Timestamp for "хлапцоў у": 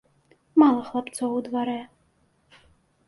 0.87-1.43